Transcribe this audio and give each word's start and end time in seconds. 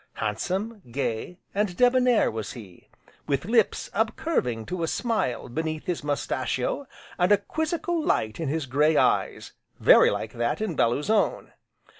Handsome, 0.13 0.81
gay, 0.89 1.37
and 1.53 1.77
debonair 1.77 2.31
was 2.31 2.53
he, 2.53 2.89
with 3.27 3.45
lips 3.45 3.87
up 3.93 4.15
curving 4.15 4.65
to 4.65 4.81
a 4.81 4.87
smile 4.87 5.47
beneath 5.47 5.85
his 5.85 6.03
moustachio, 6.03 6.87
and 7.19 7.31
a 7.31 7.37
quizzical 7.37 8.03
light 8.03 8.39
in 8.39 8.49
his 8.49 8.65
grey 8.65 8.97
eyes, 8.97 9.51
very 9.79 10.09
like 10.09 10.33
that 10.33 10.59
in 10.59 10.75
Bellew's 10.75 11.11
own. 11.11 11.51